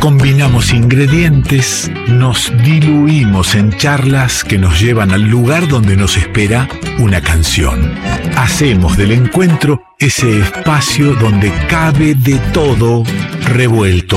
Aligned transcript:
Combinamos 0.00 0.72
ingredientes, 0.72 1.90
nos 2.08 2.50
diluimos 2.64 3.54
en 3.54 3.70
charlas 3.76 4.44
que 4.44 4.56
nos 4.56 4.80
llevan 4.80 5.10
al 5.12 5.22
lugar 5.22 5.68
donde 5.68 5.94
nos 5.96 6.16
espera 6.16 6.68
una 6.98 7.20
canción. 7.20 7.92
Hacemos 8.36 8.96
del 8.96 9.12
encuentro 9.12 9.82
ese 9.98 10.40
espacio 10.40 11.14
donde 11.16 11.52
cabe 11.68 12.14
de 12.14 12.38
todo 12.52 13.04
revuelto. 13.44 14.16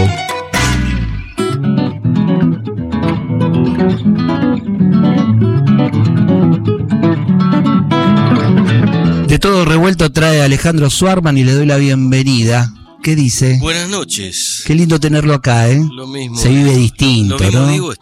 De 9.28 9.40
todo 9.40 9.66
revuelto 9.66 10.12
trae 10.12 10.42
Alejandro 10.42 10.90
Suarman 10.90 11.38
y 11.38 11.44
le 11.44 11.52
doy 11.52 11.66
la 11.66 11.78
bienvenida. 11.78 12.72
¿Qué 13.04 13.16
dice? 13.16 13.58
Buenas 13.60 13.90
noches. 13.90 14.64
Qué 14.66 14.74
lindo 14.76 15.00
tenerlo 15.00 15.34
acá, 15.34 15.70
¿eh? 15.70 15.82
Lo 15.94 16.08
mismo. 16.08 16.38
Se 16.38 16.50
vive 16.50 16.76
distinto, 16.76 17.38
Lo 17.38 17.44
mismo 17.46 17.60
¿no? 17.62 17.68
digo, 17.72 17.94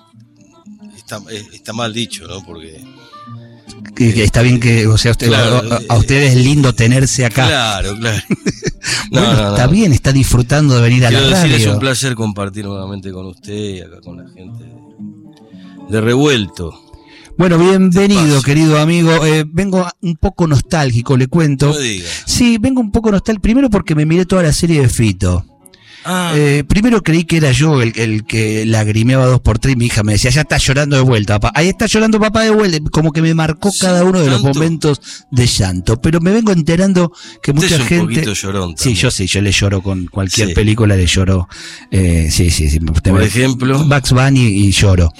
está, 0.95 1.19
eh, 1.31 1.43
está 1.53 1.73
mal 1.73 1.91
dicho, 1.93 2.27
¿no? 2.27 2.43
Porque. 2.45 2.83
Que, 3.95 4.13
que 4.13 4.23
está 4.23 4.41
bien 4.41 4.59
que, 4.59 4.85
o 4.87 4.97
sea, 4.97 5.11
usted, 5.11 5.27
Claro, 5.27 5.61
a, 5.89 5.93
a 5.93 5.97
usted 5.97 6.21
es 6.23 6.35
lindo 6.35 6.73
tenerse 6.73 7.25
acá. 7.25 7.47
Claro, 7.47 7.95
claro. 7.97 8.21
No, 9.11 9.19
Bueno, 9.21 9.33
no, 9.35 9.41
no. 9.43 9.49
está 9.55 9.67
bien, 9.67 9.91
está 9.93 10.11
disfrutando 10.11 10.75
de 10.75 10.81
venir 10.81 11.05
a 11.05 11.09
Quiero 11.09 11.27
la 11.29 11.37
decir, 11.39 11.51
es 11.53 11.61
radio. 11.61 11.73
un 11.73 11.79
placer 11.79 12.15
compartir 12.15 12.65
nuevamente 12.65 13.11
con 13.11 13.25
usted 13.27 13.53
y 13.53 13.81
acá 13.81 13.99
con 14.01 14.17
la 14.17 14.29
gente 14.31 14.65
de 15.89 16.01
Revuelto. 16.01 16.90
Bueno, 17.41 17.57
bienvenido, 17.57 18.39
querido 18.43 18.77
amigo. 18.79 19.25
Eh, 19.25 19.45
vengo 19.51 19.87
un 20.01 20.15
poco 20.15 20.45
nostálgico, 20.45 21.17
le 21.17 21.25
cuento. 21.25 21.73
Sí, 22.27 22.59
vengo 22.59 22.81
un 22.81 22.91
poco 22.91 23.09
nostálgico. 23.09 23.41
Primero 23.41 23.67
porque 23.71 23.95
me 23.95 24.05
miré 24.05 24.27
toda 24.27 24.43
la 24.43 24.53
serie 24.53 24.79
de 24.81 24.87
Fito. 24.87 25.43
Ah, 26.05 26.33
Eh, 26.35 26.63
primero 26.67 27.01
creí 27.01 27.23
que 27.23 27.37
era 27.37 27.51
yo 27.51 27.81
el, 27.81 27.93
el 27.95 28.25
que 28.25 28.63
lagrimeaba 28.67 29.25
dos 29.25 29.39
por 29.41 29.57
tres. 29.57 29.75
Mi 29.75 29.87
hija 29.87 30.03
me 30.03 30.11
decía, 30.13 30.29
ya 30.29 30.41
está 30.41 30.57
llorando 30.57 30.95
de 30.97 31.01
vuelta, 31.01 31.39
papá. 31.39 31.59
Ahí 31.59 31.69
está 31.69 31.87
llorando 31.87 32.19
papá 32.19 32.43
de 32.43 32.51
vuelta. 32.51 32.77
Como 32.91 33.11
que 33.11 33.23
me 33.23 33.33
marcó 33.33 33.71
Sí, 33.71 33.79
cada 33.79 34.03
uno 34.03 34.19
de 34.19 34.29
los 34.29 34.43
momentos 34.43 35.01
de 35.31 35.47
llanto. 35.47 35.99
Pero 35.99 36.19
me 36.21 36.29
vengo 36.31 36.51
enterando 36.51 37.11
que 37.41 37.49
usted 37.53 37.63
mucha 37.63 37.75
es 37.95 38.01
un 38.01 38.07
gente. 38.09 38.35
llorón. 38.35 38.75
Sí, 38.77 38.93
yo 38.93 39.09
sí, 39.09 39.25
yo 39.25 39.41
le 39.41 39.51
lloro 39.51 39.81
con 39.81 40.05
cualquier 40.05 40.49
Sí. 40.49 40.53
película, 40.53 40.95
le 40.95 41.07
lloro. 41.07 41.47
Eh, 41.89 42.29
sí, 42.31 42.51
sí, 42.51 42.69
sí. 42.69 42.79
Por 42.79 43.23
ejemplo. 43.23 43.83
Bugs 43.83 44.11
Bunny 44.11 44.41
y 44.45 44.71
lloro. 44.71 45.11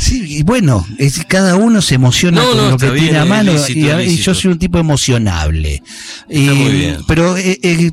Sí, 0.00 0.38
y 0.38 0.42
bueno, 0.42 0.86
es, 0.98 1.24
cada 1.28 1.56
uno 1.56 1.82
se 1.82 1.96
emociona 1.96 2.40
No, 2.42 2.48
con 2.48 2.56
no, 2.56 2.70
lo 2.70 2.78
que 2.78 2.90
tiene 2.92 3.18
a 3.18 3.24
mano 3.26 3.52
lícito, 3.52 4.00
y, 4.00 4.16
yo 4.16 4.34
soy 4.34 4.52
un 4.52 4.58
tipo 4.58 4.78
emocionable. 4.78 5.82
Está 6.28 6.54
muy 6.54 6.72
bien. 6.72 6.96
Pero 7.06 7.36
he, 7.36 7.92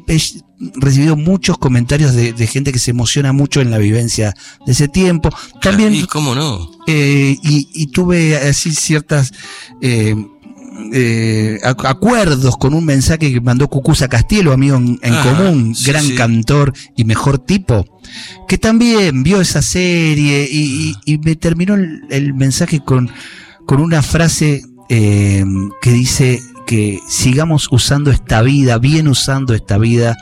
recibido 0.76 1.16
muchos 1.16 1.58
comentarios 1.58 2.14
de, 2.16 2.34
de 2.34 2.48
gente 2.48 2.72
que 2.72 2.80
se 2.80 2.92
emociona 2.92 3.32
mucho 3.34 3.62
en 3.62 3.70
la 3.72 3.78
vivencia 3.78 4.34
de 4.66 4.72
ese 4.72 4.88
tiempo. 4.88 5.30
También 5.62 5.94
¿Y 5.94 6.06
cómo 6.06 6.34
no? 6.34 6.72
eh, 6.88 7.36
y, 7.44 7.68
y 7.74 7.88
tuve 7.88 8.38
así 8.38 8.72
ciertas 8.74 9.34
eh, 9.82 10.16
eh, 10.94 11.60
ac- 11.64 11.88
acuerdos 11.90 12.58
con 12.58 12.74
un 12.74 12.86
mensaje 12.86 13.32
que 13.34 13.42
mandó 13.42 13.68
Cucuza 13.68 14.08
Castielo, 14.08 14.52
amigo 14.54 14.78
en, 14.78 15.00
en 15.02 15.14
Ah, 15.14 15.24
común, 15.24 15.76
sí, 15.76 15.86
gran 15.92 16.06
sí. 16.06 16.16
cantor 16.16 16.74
y 16.96 17.04
mejor 17.04 17.40
tipo, 17.40 17.86
que 18.48 18.58
también 18.58 19.24
vio 19.24 19.42
esa 19.42 19.62
serie 19.62 20.48
y, 20.50 20.96
me 21.24 21.36
terminó 21.36 21.76
el, 21.76 22.02
el 22.10 22.34
mensaje 22.34 22.80
con, 22.80 23.10
con 23.66 23.82
una 23.82 24.02
frase 24.02 24.64
eh, 24.90 25.44
que 25.82 25.92
dice 25.92 26.40
que 26.66 27.00
sigamos 27.08 27.68
usando 27.72 28.12
esta 28.12 28.42
vida, 28.42 28.78
bien 28.78 29.08
usando 29.08 29.54
esta 29.54 29.78
vida 29.78 30.18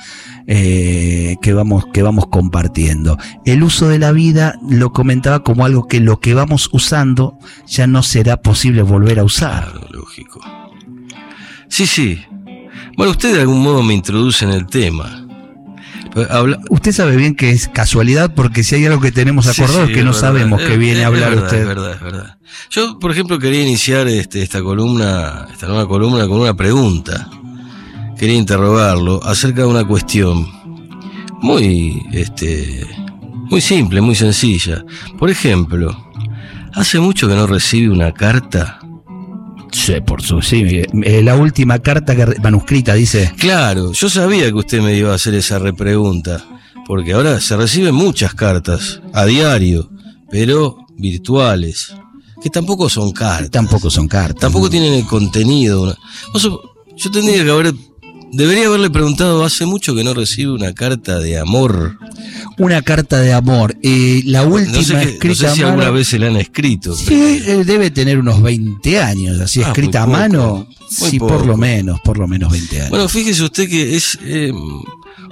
eh, 0.47 1.37
que 1.41 1.53
vamos 1.53 1.85
que 1.91 2.03
vamos 2.03 2.27
compartiendo. 2.27 3.17
El 3.45 3.63
uso 3.63 3.87
de 3.87 3.99
la 3.99 4.11
vida 4.11 4.57
lo 4.69 4.93
comentaba 4.93 5.43
como 5.43 5.65
algo 5.65 5.87
que 5.87 5.99
lo 5.99 6.19
que 6.19 6.35
vamos 6.35 6.69
usando 6.71 7.37
ya 7.67 7.87
no 7.87 8.03
será 8.03 8.37
posible 8.37 8.83
volver 8.83 9.19
a 9.19 9.23
usar. 9.23 9.71
Claro, 9.71 9.87
lógico. 9.91 10.39
Sí, 11.67 11.87
sí. 11.87 12.21
Bueno, 12.95 13.11
usted 13.11 13.33
de 13.33 13.41
algún 13.41 13.61
modo 13.61 13.81
me 13.81 13.95
introduce 13.95 14.45
en 14.45 14.51
el 14.51 14.67
tema. 14.67 15.24
Usted 16.69 16.91
sabe 16.93 17.15
bien 17.17 17.35
que 17.35 17.49
es 17.51 17.67
casualidad 17.67 18.33
porque 18.33 18.63
si 18.63 18.75
hay 18.75 18.85
algo 18.85 19.01
que 19.01 19.11
tenemos 19.11 19.47
acordado 19.47 19.85
sí, 19.85 19.91
es 19.91 19.97
que 19.97 20.03
no 20.03 20.11
verdad, 20.11 20.21
sabemos 20.21 20.61
es- 20.61 20.67
que 20.69 20.77
viene 20.77 21.03
a 21.03 21.07
hablar 21.07 21.29
verdad, 21.31 21.43
usted. 21.45 21.59
Es 21.61 21.67
verdad, 21.67 21.91
es 21.93 21.99
verdad. 22.01 22.37
Yo, 22.69 22.99
por 22.99 23.11
ejemplo, 23.11 23.37
quería 23.37 23.61
iniciar 23.63 24.07
este, 24.07 24.41
esta 24.41 24.61
columna, 24.61 25.47
esta 25.51 25.67
nueva 25.67 25.87
columna 25.87 26.25
con 26.27 26.39
una 26.39 26.53
pregunta. 26.53 27.29
Quería 28.17 28.37
interrogarlo 28.37 29.21
acerca 29.25 29.61
de 29.63 29.67
una 29.67 29.83
cuestión 29.83 30.47
muy, 31.41 32.01
este, 32.13 32.87
muy 33.49 33.59
simple, 33.59 33.99
muy 33.99 34.15
sencilla. 34.15 34.85
Por 35.19 35.29
ejemplo, 35.29 35.95
¿hace 36.73 36.99
mucho 37.01 37.27
que 37.27 37.35
no 37.35 37.45
recibe 37.45 37.89
una 37.91 38.13
carta? 38.13 38.79
Sí, 39.75 39.99
por 39.99 40.21
su 40.21 40.41
sí, 40.41 40.63
eh, 41.03 41.21
la 41.21 41.35
última 41.35 41.79
carta 41.79 42.15
que 42.15 42.39
manuscrita 42.39 42.93
dice 42.93 43.33
Claro, 43.37 43.91
yo 43.91 44.09
sabía 44.09 44.47
que 44.47 44.53
usted 44.53 44.81
me 44.81 44.95
iba 44.95 45.11
a 45.11 45.15
hacer 45.15 45.35
esa 45.35 45.59
repregunta, 45.59 46.43
porque 46.87 47.11
ahora 47.11 47.41
se 47.41 47.57
reciben 47.57 47.93
muchas 47.93 48.33
cartas 48.33 49.01
a 49.13 49.25
diario, 49.25 49.89
pero 50.31 50.77
virtuales, 50.97 51.93
que 52.41 52.49
tampoco 52.49 52.89
son 52.89 53.11
cartas. 53.11 53.51
tampoco 53.51 53.91
son 53.91 54.07
cartas. 54.07 54.39
Tampoco 54.39 54.67
¿no? 54.67 54.71
tienen 54.71 54.93
el 54.93 55.05
contenido. 55.05 55.95
Yo 56.33 57.11
tendría 57.11 57.43
que 57.43 57.51
haber. 57.51 57.73
Debería 58.31 58.67
haberle 58.67 58.89
preguntado 58.89 59.43
hace 59.45 59.65
mucho 59.65 59.95
que 59.95 60.03
no 60.03 60.13
recibe 60.13 60.51
una 60.51 60.73
carta 60.73 61.19
de 61.19 61.39
amor. 61.39 61.97
una 62.57 62.81
carta 62.81 63.19
de 63.19 63.33
amor. 63.33 63.75
Eh, 63.81 64.21
la 64.25 64.43
última 64.43 64.77
No 64.77 64.83
sé, 64.83 64.93
qué- 64.93 65.05
no 65.05 65.09
escrita 65.11 65.49
sé 65.49 65.55
si 65.55 65.61
a 65.63 65.67
alguna 65.67 65.89
vez 65.89 66.07
se 66.07 66.19
la 66.19 66.27
han 66.27 66.37
escrito. 66.37 66.95
Sí, 66.95 67.05
pero- 67.07 67.61
eh, 67.61 67.63
debe 67.65 67.91
tener 67.91 68.17
unos 68.19 68.41
20 68.41 68.99
años, 68.99 69.39
así 69.41 69.61
Ah, 69.61 69.67
escrita 69.67 70.03
a 70.03 70.07
mano. 70.07 70.67
Sí, 70.89 71.17
por 71.19 71.45
lo 71.45 71.57
menos, 71.57 71.99
por 72.01 72.17
lo 72.17 72.27
menos 72.27 72.51
20 72.51 72.77
años. 72.79 72.89
Bueno, 72.91 73.09
fíjese 73.09 73.43
usted 73.43 73.69
que 73.69 73.95
es 73.95 74.17
eh, 74.23 74.51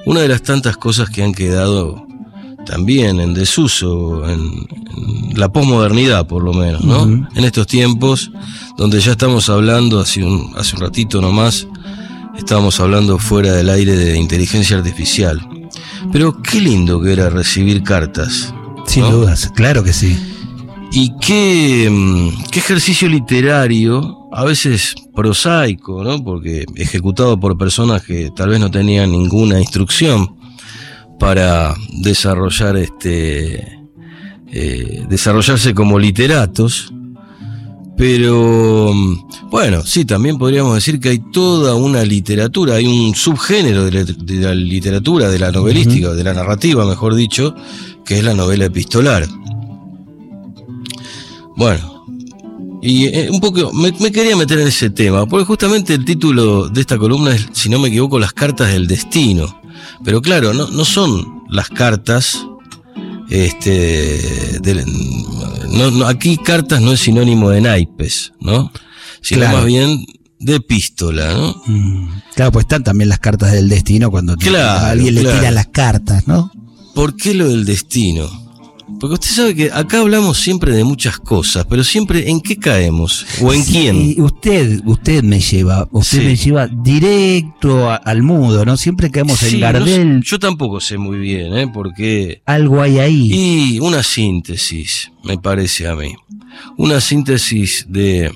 una 0.05 0.21
de 0.21 0.27
las 0.27 0.41
tantas 0.43 0.75
cosas 0.77 1.09
que 1.09 1.23
han 1.23 1.33
quedado 1.33 2.05
también 2.65 3.19
en 3.19 3.33
desuso, 3.33 4.27
en, 4.29 4.39
en 4.41 5.39
la 5.39 5.51
posmodernidad 5.51 6.27
por 6.27 6.43
lo 6.43 6.53
menos, 6.53 6.83
¿no? 6.83 7.03
En 7.35 7.43
estos 7.43 7.67
tiempos 7.67 8.31
donde 8.77 8.99
ya 9.01 9.11
estamos 9.13 9.49
hablando, 9.49 9.99
hace 9.99 10.23
un, 10.23 10.51
hace 10.57 10.75
un 10.75 10.81
ratito 10.81 11.21
nomás, 11.21 11.67
estábamos 12.37 12.79
hablando 12.79 13.19
fuera 13.19 13.53
del 13.53 13.69
aire 13.69 13.95
de 13.95 14.17
inteligencia 14.17 14.77
artificial. 14.77 15.39
Pero 16.11 16.41
qué 16.41 16.59
lindo 16.59 17.01
que 17.01 17.13
era 17.13 17.29
recibir 17.29 17.83
cartas. 17.83 18.53
Sin 18.85 19.03
¿no? 19.03 19.11
dudas, 19.11 19.51
claro 19.55 19.83
que 19.83 19.93
sí. 19.93 20.17
Y 20.91 21.13
qué, 21.19 21.89
mm, 21.89 22.49
qué 22.51 22.59
ejercicio 22.59 23.09
literario, 23.09 24.29
a 24.31 24.43
veces 24.43 24.95
prosaico, 25.15 26.03
¿no? 26.03 26.23
Porque 26.23 26.65
ejecutado 26.75 27.39
por 27.39 27.57
personas 27.57 28.03
que 28.03 28.31
tal 28.35 28.49
vez 28.49 28.59
no 28.59 28.69
tenían 28.69 29.11
ninguna 29.11 29.59
instrucción 29.59 30.35
para 31.19 31.73
desarrollar 32.01 32.77
este 32.77 33.79
eh, 34.51 35.05
desarrollarse 35.09 35.73
como 35.73 35.97
literatos. 35.97 36.93
Pero 37.97 38.91
mm, 38.93 39.49
bueno, 39.49 39.85
sí, 39.85 40.05
también 40.05 40.37
podríamos 40.37 40.75
decir 40.75 40.99
que 40.99 41.09
hay 41.09 41.19
toda 41.31 41.75
una 41.75 42.03
literatura, 42.03 42.75
hay 42.75 42.85
un 42.85 43.13
subgénero 43.15 43.85
de 43.85 43.91
la, 43.91 44.03
de 44.03 44.35
la 44.35 44.55
literatura, 44.55 45.29
de 45.29 45.39
la 45.39 45.51
novelística, 45.51 46.13
de 46.13 46.23
la 46.23 46.33
narrativa, 46.33 46.85
mejor 46.85 47.15
dicho, 47.15 47.55
que 48.05 48.17
es 48.17 48.23
la 48.23 48.33
novela 48.33 48.65
epistolar. 48.65 49.27
Bueno, 51.55 52.05
y 52.81 53.05
eh, 53.05 53.29
un 53.31 53.39
poco 53.39 53.71
me, 53.71 53.93
me 53.99 54.11
quería 54.11 54.35
meter 54.35 54.59
en 54.59 54.67
ese 54.67 54.89
tema, 54.89 55.25
porque 55.25 55.45
justamente 55.45 55.93
el 55.93 56.03
título 56.03 56.67
de 56.67 56.81
esta 56.81 56.97
columna 56.97 57.33
es, 57.33 57.47
si 57.53 57.69
no 57.69 57.79
me 57.79 57.87
equivoco, 57.87 58.19
Las 58.19 58.33
cartas 58.33 58.73
del 58.73 58.87
destino. 58.87 59.61
Pero 60.03 60.21
claro, 60.21 60.53
no, 60.53 60.67
no 60.69 60.83
son 60.83 61.43
las 61.49 61.69
cartas. 61.69 62.45
Este, 63.33 64.59
no, 65.71 65.89
no, 65.89 66.05
aquí 66.05 66.37
cartas 66.37 66.79
no 66.81 66.91
es 66.93 66.99
sinónimo 66.99 67.49
de 67.49 67.61
naipes, 67.61 68.31
¿no? 68.39 68.71
Sino 69.23 69.39
Claro. 69.41 69.57
más 69.57 69.65
bien 69.65 70.05
de 70.39 70.55
epístola, 70.57 71.33
¿no? 71.33 71.55
Mm, 71.65 72.09
Claro, 72.35 72.51
pues 72.51 72.65
están 72.65 72.83
también 72.83 73.09
las 73.09 73.17
cartas 73.17 73.51
del 73.51 73.69
destino 73.69 74.11
cuando 74.11 74.37
te- 74.37 74.47
Claro, 74.49 74.85
a 74.85 74.89
alguien 74.91 75.15
le 75.15 75.21
tira 75.21 75.49
las 75.49 75.65
cartas, 75.67 76.27
¿no? 76.27 76.51
¿Por 76.93 77.15
qué 77.15 77.33
lo 77.33 77.47
del 77.49 77.65
destino? 77.65 78.29
Porque 78.99 79.15
usted 79.15 79.27
sabe 79.31 79.55
que 79.55 79.71
acá 79.71 79.99
hablamos 79.99 80.37
siempre 80.39 80.73
de 80.73 80.83
muchas 80.85 81.17
cosas, 81.19 81.65
pero 81.69 81.83
siempre 81.83 82.29
en 82.29 82.39
qué 82.39 82.57
caemos 82.57 83.25
o 83.41 83.51
en 83.53 83.63
quién. 83.63 84.15
Usted, 84.21 84.81
usted 84.85 85.23
me 85.23 85.39
lleva, 85.41 85.87
usted 85.91 86.19
Sí. 86.19 86.25
me 86.25 86.35
lleva 86.37 86.67
directo 86.67 87.89
a- 87.89 87.95
al 87.97 88.23
mudo, 88.23 88.63
¿no? 88.65 88.77
Siempre 88.77 89.11
caemos 89.11 89.39
Sí, 89.39 89.55
en 89.55 89.59
no 89.59 89.59
Gardel, 89.59 90.21
yo 90.23 90.39
tampoco 90.39 90.79
sé 90.79 90.97
muy 90.97 91.17
bien, 91.17 91.53
¿eh? 91.57 91.67
Porque... 91.73 92.41
algo 92.45 92.81
hay 92.81 92.99
ahí. 92.99 93.29
Y 93.75 93.79
una 93.79 94.03
síntesis, 94.03 95.11
me 95.23 95.37
parece 95.37 95.87
a 95.87 95.95
mí. 95.95 96.15
Una 96.77 97.01
síntesis 97.01 97.85
de, 97.89 98.31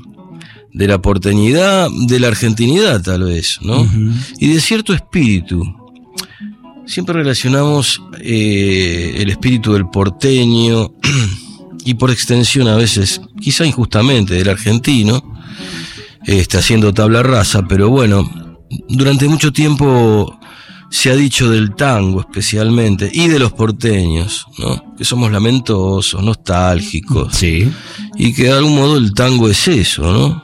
de 0.74 0.88
la 0.88 1.02
porteñidad, 1.02 1.88
de 2.08 2.20
la 2.20 2.28
argentinidad 2.28 3.02
tal 3.02 3.24
vez, 3.24 3.60
¿no? 3.62 3.88
Y 4.40 4.48
de 4.48 4.60
cierto 4.60 4.94
espíritu. 4.94 5.64
Siempre 6.88 7.16
relacionamos 7.16 8.02
eh, 8.20 9.16
el 9.18 9.30
espíritu 9.30 9.74
del 9.74 9.90
porteño 9.90 10.92
y 11.86 11.94
por 11.94 12.10
extensión 12.10 12.68
a 12.68 12.76
veces, 12.76 13.22
quizá 13.40 13.66
injustamente, 13.66 14.34
del 14.34 14.50
argentino, 14.50 15.22
este, 16.26 16.58
haciendo 16.58 16.94
tabla 16.94 17.24
rasa, 17.24 17.64
pero 17.68 17.90
bueno, 17.90 18.30
durante 18.90 19.28
mucho 19.28 19.54
tiempo 19.54 20.38
se 20.90 21.12
ha 21.12 21.16
dicho 21.16 21.50
del 21.50 21.76
tango 21.76 22.22
especialmente 22.22 23.10
y 23.14 23.28
de 23.28 23.40
los 23.40 23.52
porteños, 23.52 24.46
¿no? 24.58 24.96
Que 24.96 25.04
somos 25.04 25.32
lamentosos, 25.32 26.24
nostálgicos. 26.24 27.36
Sí. 27.36 27.70
Y 28.16 28.34
que 28.34 28.44
de 28.44 28.52
algún 28.52 28.76
modo 28.76 28.98
el 28.98 29.14
tango 29.14 29.50
es 29.50 29.68
eso, 29.68 30.02
¿no? 30.02 30.44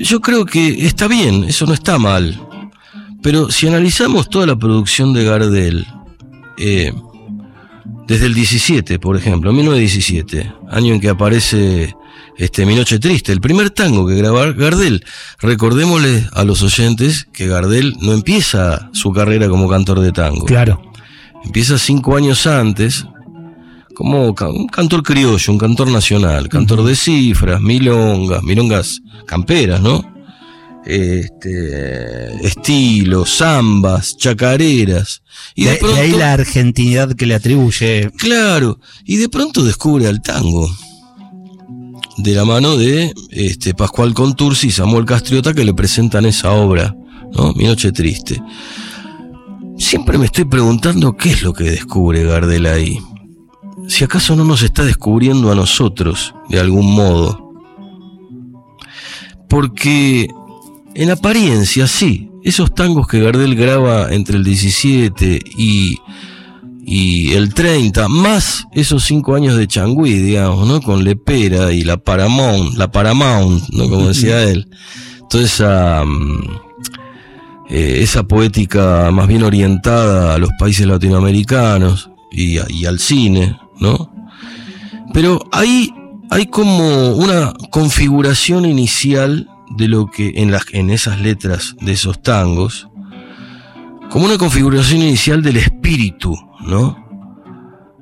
Yo 0.00 0.20
creo 0.20 0.46
que 0.46 0.86
está 0.86 1.08
bien, 1.08 1.44
eso 1.44 1.66
no 1.66 1.74
está 1.74 1.98
mal. 1.98 2.40
Pero 3.24 3.50
si 3.50 3.66
analizamos 3.66 4.28
toda 4.28 4.44
la 4.44 4.54
producción 4.54 5.14
de 5.14 5.24
Gardel, 5.24 5.86
eh, 6.58 6.92
desde 8.06 8.26
el 8.26 8.34
17, 8.34 8.98
por 8.98 9.16
ejemplo, 9.16 9.50
1917, 9.50 10.52
año 10.70 10.92
en 10.92 11.00
que 11.00 11.08
aparece 11.08 11.94
este, 12.36 12.66
Mi 12.66 12.74
Noche 12.74 12.98
Triste, 12.98 13.32
el 13.32 13.40
primer 13.40 13.70
tango 13.70 14.06
que 14.06 14.14
graba 14.16 14.52
Gardel. 14.52 15.02
Recordémosle 15.38 16.28
a 16.34 16.44
los 16.44 16.62
oyentes 16.62 17.26
que 17.32 17.48
Gardel 17.48 17.96
no 18.02 18.12
empieza 18.12 18.90
su 18.92 19.10
carrera 19.10 19.48
como 19.48 19.70
cantor 19.70 20.00
de 20.00 20.12
tango. 20.12 20.44
Claro. 20.44 20.82
Empieza 21.46 21.78
cinco 21.78 22.18
años 22.18 22.46
antes, 22.46 23.06
como 23.94 24.34
un 24.34 24.66
cantor 24.66 25.02
criollo, 25.02 25.50
un 25.50 25.58
cantor 25.58 25.88
nacional, 25.88 26.50
cantor 26.50 26.84
de 26.84 26.94
cifras, 26.94 27.62
milongas, 27.62 28.42
milongas 28.42 29.00
camperas, 29.26 29.80
¿no? 29.80 30.13
Este, 30.86 32.46
estilos, 32.46 33.38
zambas, 33.38 34.16
chacareras. 34.16 35.22
Y 35.54 35.64
de, 35.64 35.78
ahí 35.96 36.12
la 36.12 36.34
argentinidad 36.34 37.14
que 37.14 37.26
le 37.26 37.34
atribuye. 37.34 38.10
Claro, 38.18 38.78
y 39.04 39.16
de 39.16 39.28
pronto 39.28 39.64
descubre 39.64 40.06
al 40.06 40.20
tango 40.20 40.68
de 42.16 42.34
la 42.34 42.44
mano 42.44 42.76
de 42.76 43.12
este, 43.30 43.74
Pascual 43.74 44.14
Contursi 44.14 44.68
y 44.68 44.70
Samuel 44.70 45.04
Castriota 45.04 45.54
que 45.54 45.64
le 45.64 45.74
presentan 45.74 46.26
esa 46.26 46.52
obra, 46.52 46.94
¿no? 47.32 47.52
Mi 47.54 47.64
Noche 47.64 47.92
Triste. 47.92 48.40
Siempre 49.78 50.18
me 50.18 50.26
estoy 50.26 50.44
preguntando 50.44 51.16
qué 51.16 51.30
es 51.30 51.42
lo 51.42 51.52
que 51.52 51.64
descubre 51.64 52.22
Gardel 52.22 52.66
ahí. 52.66 53.00
Si 53.88 54.04
acaso 54.04 54.36
no 54.36 54.44
nos 54.44 54.62
está 54.62 54.84
descubriendo 54.84 55.50
a 55.50 55.54
nosotros 55.54 56.34
de 56.48 56.60
algún 56.60 56.94
modo. 56.94 57.52
Porque 59.48 60.28
en 60.94 61.10
apariencia 61.10 61.86
sí, 61.86 62.30
esos 62.42 62.74
tangos 62.74 63.06
que 63.06 63.20
Gardel 63.20 63.54
graba 63.54 64.12
entre 64.12 64.36
el 64.36 64.44
17 64.44 65.40
y 65.56 65.98
y 66.86 67.32
el 67.32 67.54
30, 67.54 68.08
más 68.08 68.66
esos 68.72 69.04
cinco 69.04 69.34
años 69.34 69.56
de 69.56 69.66
Changui, 69.66 70.18
digamos, 70.18 70.68
¿no? 70.68 70.82
Con 70.82 71.02
Lepera 71.02 71.72
y 71.72 71.82
la 71.82 71.96
Paramount, 71.96 72.76
la 72.76 72.90
Paramount, 72.90 73.68
¿no? 73.70 73.88
Como 73.88 74.08
decía 74.08 74.42
él. 74.42 74.68
Toda 75.30 75.44
esa, 75.44 76.04
mm, 76.04 76.60
eh, 77.70 77.98
esa 78.02 78.24
poética 78.24 79.10
más 79.10 79.26
bien 79.26 79.42
orientada 79.44 80.34
a 80.34 80.38
los 80.38 80.50
países 80.58 80.86
latinoamericanos 80.86 82.10
y, 82.30 82.58
y 82.72 82.84
al 82.84 82.98
cine, 82.98 83.56
¿no? 83.80 84.12
Pero 85.14 85.40
ahí 85.52 85.90
hay 86.30 86.46
como 86.46 87.14
una 87.14 87.54
configuración 87.70 88.66
inicial 88.66 89.48
de 89.76 89.88
lo 89.88 90.10
que 90.10 90.32
en, 90.36 90.50
las, 90.50 90.64
en 90.72 90.90
esas 90.90 91.20
letras 91.20 91.76
de 91.80 91.92
esos 91.92 92.22
tangos, 92.22 92.88
como 94.10 94.26
una 94.26 94.38
configuración 94.38 95.02
inicial 95.02 95.42
del 95.42 95.56
espíritu, 95.56 96.36
¿no? 96.60 96.96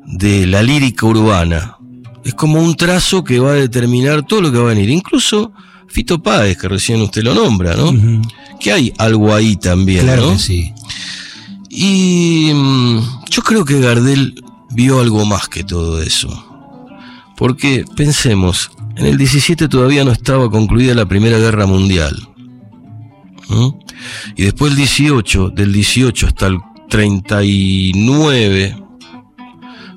De 0.04 0.46
la 0.46 0.62
lírica 0.62 1.06
urbana. 1.06 1.78
Es 2.24 2.34
como 2.34 2.60
un 2.60 2.76
trazo 2.76 3.24
que 3.24 3.38
va 3.38 3.50
a 3.50 3.54
determinar 3.54 4.24
todo 4.26 4.42
lo 4.42 4.52
que 4.52 4.58
va 4.58 4.64
a 4.64 4.74
venir. 4.74 4.90
Incluso 4.90 5.52
Fito 5.88 6.22
Páez, 6.22 6.56
que 6.58 6.68
recién 6.68 7.00
usted 7.00 7.22
lo 7.22 7.34
nombra, 7.34 7.74
¿no? 7.74 7.92
Que 8.60 8.72
hay 8.72 8.92
algo 8.98 9.34
ahí 9.34 9.56
también, 9.56 10.04
claro 10.04 10.38
sí. 10.38 10.72
Y 11.68 12.52
mm, 12.54 12.98
yo 13.30 13.42
creo 13.42 13.64
que 13.64 13.80
Gardel 13.80 14.42
vio 14.70 15.00
algo 15.00 15.24
más 15.24 15.48
que 15.48 15.64
todo 15.64 16.02
eso. 16.02 16.28
Porque 17.36 17.84
pensemos, 17.96 18.70
en 18.96 19.06
el 19.06 19.16
17 19.16 19.68
todavía 19.68 20.04
no 20.04 20.12
estaba 20.12 20.50
concluida 20.50 20.94
la 20.94 21.06
Primera 21.06 21.38
Guerra 21.38 21.66
Mundial. 21.66 22.16
Y 24.36 24.44
después 24.44 24.72
el 24.72 24.76
18, 24.76 25.50
del 25.50 25.72
18 25.72 26.26
hasta 26.26 26.46
el 26.46 26.58
39, 26.88 28.76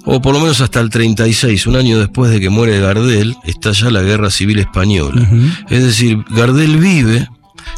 o 0.06 0.22
por 0.22 0.34
lo 0.34 0.40
menos 0.40 0.62
hasta 0.62 0.80
el 0.80 0.90
36, 0.90 1.68
un 1.68 1.76
año 1.76 2.00
después 2.00 2.32
de 2.32 2.40
que 2.40 2.50
muere 2.50 2.80
Gardel, 2.80 3.36
está 3.44 3.72
ya 3.72 3.90
la 3.90 4.02
Guerra 4.02 4.30
Civil 4.30 4.60
Española. 4.60 5.28
Es 5.70 5.84
decir, 5.84 6.24
Gardel 6.30 6.78
vive 6.78 7.28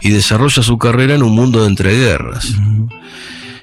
y 0.01 0.09
desarrolla 0.09 0.61
su 0.61 0.77
carrera 0.77 1.15
en 1.15 1.23
un 1.23 1.33
mundo 1.33 1.61
de 1.61 1.67
entreguerras. 1.67 2.53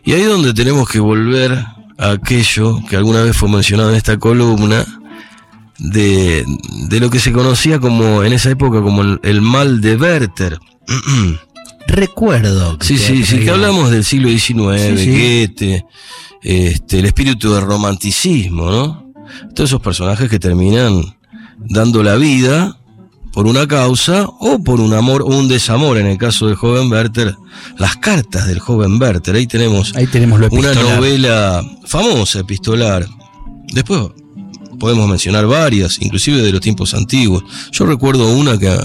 Y 0.05 0.13
ahí 0.13 0.23
es 0.23 0.29
donde 0.29 0.55
tenemos 0.55 0.89
que 0.89 1.01
volver 1.01 1.53
a 1.99 2.11
aquello 2.11 2.81
que 2.89 2.97
alguna 2.97 3.23
vez 3.23 3.37
fue 3.37 3.49
mencionado 3.49 3.91
en 3.91 3.97
esta 3.97 4.19
columna, 4.19 4.85
de, 5.79 6.45
de 6.89 7.01
lo 7.01 7.11
que 7.11 7.19
se 7.19 7.33
conocía 7.33 7.79
como 7.79 8.23
en 8.23 8.33
esa 8.33 8.51
época 8.51 8.81
como 8.81 9.03
el 9.03 9.41
mal 9.41 9.81
de 9.81 9.97
Werther. 9.97 10.59
recuerdo. 11.87 12.79
sí, 12.81 12.99
sí, 12.99 13.25
sí, 13.25 13.41
que 13.41 13.51
hablamos 13.51 13.91
del 13.91 14.05
siglo 14.05 14.29
XIX, 14.29 14.55
Goethe, 15.07 15.85
este, 16.43 16.99
el 16.99 17.05
espíritu 17.05 17.53
del 17.53 17.65
romanticismo, 17.65 18.71
¿no? 18.71 19.13
Todos 19.55 19.71
esos 19.71 19.81
personajes 19.81 20.29
que 20.29 20.39
terminan 20.39 21.17
dando 21.59 22.03
la 22.03 22.17
vida 22.17 22.79
por 23.33 23.47
una 23.47 23.67
causa 23.67 24.27
o 24.39 24.63
por 24.63 24.81
un 24.81 24.95
amor 24.95 25.23
o 25.23 25.27
un 25.27 25.49
desamor, 25.49 25.99
en 25.99 26.07
el 26.07 26.19
caso 26.19 26.47
del 26.47 26.55
joven 26.55 26.91
Werther, 26.91 27.35
las 27.79 27.97
cartas 27.97 28.47
del 28.47 28.61
joven 28.61 29.01
Werther, 29.01 29.35
ahí 29.35 29.47
tenemos, 29.47 29.95
ahí 29.97 30.07
tenemos 30.07 30.41
una 30.51 30.75
novela 30.75 31.65
famosa, 31.85 32.41
epistolar. 32.41 33.07
Después 33.73 34.03
podemos 34.79 35.09
mencionar 35.09 35.47
varias, 35.47 36.01
inclusive 36.01 36.43
de 36.43 36.53
los 36.53 36.61
tiempos 36.61 36.95
antiguos. 36.95 37.45
Yo 37.73 37.87
recuerdo 37.87 38.35
una 38.35 38.59
que, 38.59 38.77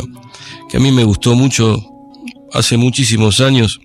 que 0.70 0.78
a 0.78 0.80
mí 0.80 0.92
me 0.92 1.04
gustó 1.04 1.36
mucho, 1.36 1.84
hace 2.54 2.78
muchísimos 2.78 3.40
años 3.40 3.80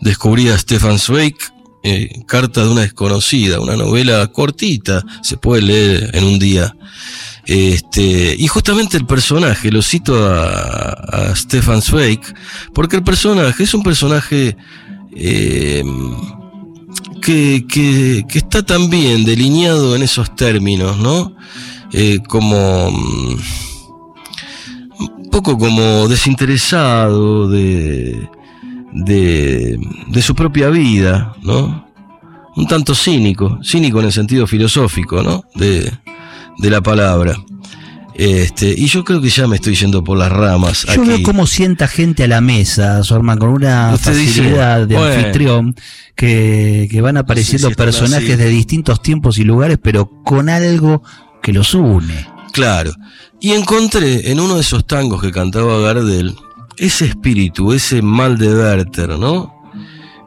descubrí 0.00 0.48
a 0.48 0.58
Stefan 0.58 0.98
Zweig, 0.98 1.34
eh, 1.82 2.22
Carta 2.26 2.64
de 2.64 2.70
una 2.70 2.80
desconocida, 2.82 3.60
una 3.60 3.76
novela 3.76 4.26
cortita, 4.28 5.04
se 5.22 5.36
puede 5.36 5.62
leer 5.62 6.10
en 6.14 6.24
un 6.24 6.38
día. 6.38 6.74
Este, 7.46 8.34
y 8.36 8.48
justamente 8.48 8.96
el 8.96 9.06
personaje, 9.06 9.70
lo 9.70 9.82
cito 9.82 10.16
a, 10.28 11.32
Stefan 11.36 11.80
Zweig, 11.80 12.20
porque 12.74 12.96
el 12.96 13.04
personaje 13.04 13.62
es 13.62 13.72
un 13.74 13.82
personaje 13.82 14.56
eh, 15.14 15.84
que, 17.20 17.66
que, 17.68 18.24
está 18.38 18.64
también 18.64 19.24
delineado 19.24 19.96
en 19.96 20.02
esos 20.02 20.34
términos, 20.34 20.98
¿no? 20.98 21.34
Eh, 21.92 22.20
como 22.28 22.90
mm, 22.90 23.36
poco 25.30 25.58
como 25.58 26.08
desinteresado 26.08 27.48
de, 27.48 28.28
de, 28.92 29.78
de, 30.08 30.22
su 30.22 30.34
propia 30.34 30.68
vida, 30.70 31.34
¿no? 31.42 31.86
Un 32.56 32.66
tanto 32.66 32.94
cínico, 32.94 33.58
cínico 33.62 34.00
en 34.00 34.06
el 34.06 34.12
sentido 34.12 34.46
filosófico, 34.46 35.22
¿no? 35.22 35.44
De, 35.54 35.92
de 36.58 36.70
la 36.70 36.80
palabra. 36.80 37.36
Este, 38.18 38.74
y 38.76 38.86
yo 38.86 39.04
creo 39.04 39.20
que 39.20 39.28
ya 39.28 39.46
me 39.46 39.56
estoy 39.56 39.74
yendo 39.74 40.02
por 40.02 40.16
las 40.16 40.32
ramas. 40.32 40.86
Yo 40.94 41.04
veo 41.04 41.22
cómo 41.22 41.46
sienta 41.46 41.86
gente 41.86 42.24
a 42.24 42.28
la 42.28 42.40
mesa, 42.40 43.02
Sorman, 43.02 43.38
con 43.38 43.50
una 43.50 43.96
facilidad 43.98 44.86
de 44.86 44.96
anfitrión, 44.96 45.74
que, 46.14 46.88
que, 46.90 47.00
van 47.00 47.18
apareciendo 47.18 47.70
personajes 47.72 48.38
de 48.38 48.48
distintos 48.48 49.02
tiempos 49.02 49.38
y 49.38 49.44
lugares, 49.44 49.78
pero 49.82 50.22
con 50.24 50.48
algo 50.48 51.02
que 51.42 51.52
los 51.52 51.74
une. 51.74 52.26
Claro. 52.52 52.92
Y 53.38 53.52
encontré 53.52 54.30
en 54.30 54.40
uno 54.40 54.54
de 54.54 54.62
esos 54.62 54.86
tangos 54.86 55.20
que 55.20 55.30
cantaba 55.30 55.78
Gardel 55.80 56.34
ese 56.76 57.06
espíritu, 57.06 57.72
ese 57.72 58.02
mal 58.02 58.38
de 58.38 58.54
Werther, 58.54 59.18
¿no? 59.18 59.54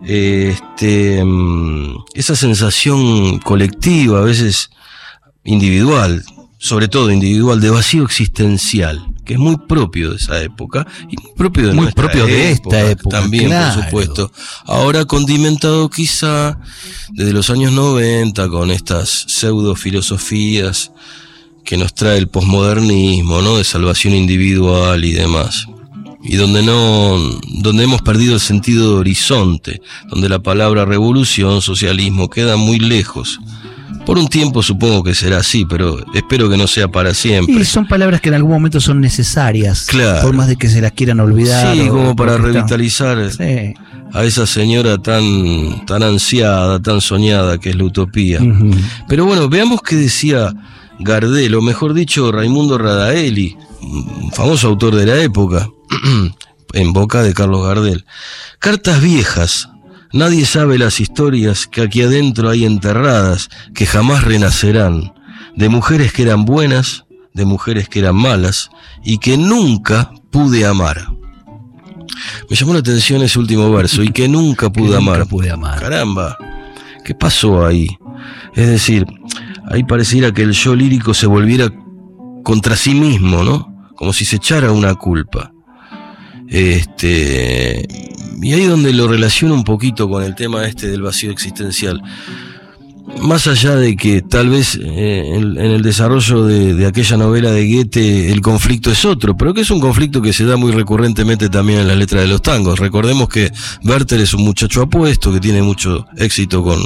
Este, 0.04 1.24
mm, 1.24 2.06
esa 2.14 2.36
sensación 2.36 3.40
colectiva, 3.40 4.20
a 4.20 4.24
veces 4.24 4.70
individual, 5.44 6.24
sobre 6.62 6.90
todo 6.90 7.10
individual, 7.10 7.62
de 7.62 7.70
vacío 7.70 8.04
existencial, 8.04 9.02
que 9.24 9.34
es 9.34 9.40
muy 9.40 9.56
propio 9.56 10.10
de 10.10 10.18
esa 10.18 10.44
época 10.44 10.86
y 11.10 11.16
muy 11.16 11.32
propio 11.34 11.68
de, 11.68 11.74
muy 11.74 11.92
propio 11.94 12.26
de 12.26 12.52
esta 12.52 12.92
época 12.92 13.22
también, 13.22 13.50
por 13.50 13.86
supuesto. 13.86 14.32
Ahora 14.66 15.06
condimentado 15.06 15.90
quizá 15.90 16.60
desde 17.12 17.32
los 17.32 17.50
años 17.50 17.72
90 17.72 18.50
con 18.50 18.72
estas 18.72 19.10
pseudo 19.10 19.74
filosofías 19.76 20.92
que 21.64 21.78
nos 21.78 21.94
trae 21.94 22.18
el 22.18 22.28
posmodernismo, 22.28 23.42
¿no? 23.42 23.58
De 23.58 23.64
salvación 23.64 24.14
individual 24.14 25.06
y 25.06 25.14
demás. 25.14 25.66
y 26.22 26.36
donde 26.36 26.62
no, 26.62 27.18
donde 27.62 27.86
hemos 27.86 28.02
perdido 28.02 28.34
el 28.34 28.42
sentido 28.42 28.92
de 28.92 29.00
horizonte, 29.00 29.82
donde 30.10 30.28
la 30.28 30.40
palabra 30.40 30.84
revolución, 30.84 31.62
socialismo 31.62 32.30
queda 32.30 32.58
muy 32.58 32.80
lejos. 32.80 33.40
Por 34.10 34.18
un 34.18 34.28
tiempo 34.28 34.64
supongo 34.64 35.04
que 35.04 35.14
será 35.14 35.38
así, 35.38 35.66
pero 35.66 36.00
espero 36.16 36.50
que 36.50 36.58
no 36.58 36.66
sea 36.66 36.88
para 36.88 37.14
siempre. 37.14 37.54
Y 37.54 37.64
son 37.64 37.88
palabras 37.88 38.22
que 38.22 38.30
en 38.30 38.36
algún 38.36 38.54
momento 38.54 38.82
son 38.82 39.00
necesarias, 39.00 39.86
Claro. 39.86 40.24
por 40.24 40.34
más 40.34 40.48
de 40.48 40.56
que 40.56 40.68
se 40.68 40.82
las 40.82 40.94
quieran 40.94 41.20
olvidar. 41.20 41.76
Sí, 41.76 41.82
o- 41.82 41.90
como 41.92 42.16
para 42.16 42.38
revitalizar 42.40 43.30
Sí. 43.32 43.76
a 44.12 44.24
esa 44.24 44.48
señora 44.48 44.98
tan, 44.98 45.86
tan 45.86 46.02
ansiada, 46.02 46.82
tan 46.82 47.02
soñada 47.02 47.60
que 47.60 47.70
es 47.70 47.76
la 47.76 47.84
utopía. 47.84 48.40
Pero 49.08 49.26
bueno, 49.26 49.48
veamos 49.48 49.84
qué 49.84 49.96
decía 49.96 50.56
Gardel, 51.00 51.54
o 51.54 51.62
mejor 51.62 51.94
dicho, 51.94 52.32
Raimundo 52.32 52.80
Radaeli, 52.80 53.56
un 53.84 54.32
famoso 54.32 54.70
autor 54.70 54.96
de 54.96 55.06
la 55.06 55.22
época, 55.22 55.70
en 56.74 56.94
boca 56.94 57.22
de 57.22 57.36
Carlos 57.36 57.64
Gardel. 57.64 58.06
Cartas 58.58 59.04
viejas. 59.04 59.70
Nadie 60.12 60.46
sabe 60.46 60.78
las 60.80 61.00
historias 61.00 61.68
que 61.68 61.82
aquí 61.82 62.02
adentro 62.02 62.50
hay 62.50 62.66
enterradas, 62.66 63.50
que 63.76 63.86
jamás 63.86 64.24
renacerán, 64.24 65.14
de 65.56 65.70
mujeres 65.70 66.14
que 66.14 66.24
eran 66.24 66.46
buenas, 66.46 67.06
de 67.34 67.46
mujeres 67.46 67.90
que 67.90 68.00
eran 68.00 68.16
malas, 68.16 68.70
y 69.04 69.20
que 69.20 69.38
nunca 69.38 70.12
pude 70.32 70.66
amar. 70.66 71.12
Me 72.50 72.56
llamó 72.56 72.74
la 72.74 72.80
atención 72.80 73.22
ese 73.22 73.38
último 73.38 73.72
verso, 73.72 74.02
y 74.02 74.10
que 74.10 74.28
nunca 74.28 74.68
Que 74.72 74.80
pude 74.80 74.96
nunca 74.96 74.98
amar. 74.98 75.28
pude 75.28 75.52
amar. 75.52 75.80
Caramba, 75.80 76.38
¿qué 77.06 77.14
pasó 77.14 77.66
ahí? 77.66 77.88
Es 78.56 78.68
decir, 78.68 79.06
ahí 79.70 79.84
pareciera 79.84 80.32
que 80.32 80.42
el 80.42 80.54
yo 80.54 80.76
lírico 80.76 81.14
se 81.14 81.28
volviera 81.28 81.72
contra 82.44 82.76
sí 82.76 82.96
mismo, 82.96 83.44
¿no? 83.44 83.90
Como 83.96 84.12
si 84.12 84.26
se 84.26 84.38
echara 84.38 84.72
una 84.72 84.96
culpa. 84.96 85.52
Este, 86.48 87.88
y 88.42 88.54
ahí 88.54 88.66
donde 88.66 88.94
lo 88.94 89.08
relaciono 89.08 89.54
un 89.54 89.64
poquito 89.64 90.10
con 90.10 90.24
el 90.24 90.36
tema 90.36 90.66
este 90.68 90.88
del 90.88 91.02
vacío 91.02 91.32
existencial. 91.32 92.02
Más 93.22 93.48
allá 93.48 93.76
de 93.76 93.96
que 93.98 94.22
tal 94.22 94.50
vez 94.50 94.76
eh, 94.80 95.24
en, 95.34 95.58
en 95.58 95.72
el 95.72 95.82
desarrollo 95.82 96.46
de, 96.46 96.76
de 96.76 96.86
aquella 96.86 97.18
novela 97.18 97.52
de 97.52 97.68
Goethe 97.68 98.32
el 98.32 98.40
conflicto 98.42 98.92
es 98.92 99.04
otro, 99.04 99.36
pero 99.36 99.52
que 99.54 99.62
es 99.62 99.72
un 99.72 99.80
conflicto 99.80 100.22
que 100.22 100.32
se 100.32 100.46
da 100.46 100.58
muy 100.58 100.72
recurrentemente 100.72 101.50
también 101.50 101.80
en 101.80 101.88
la 101.88 101.96
letra 101.96 102.22
de 102.22 102.28
los 102.28 102.42
tangos. 102.44 102.78
Recordemos 102.78 103.28
que 103.28 103.52
Werther 103.84 104.20
es 104.22 104.34
un 104.36 104.44
muchacho 104.44 104.84
apuesto, 104.84 105.34
que 105.34 105.40
tiene 105.40 105.64
mucho 105.64 106.06
éxito 106.18 106.62
con, 106.64 106.80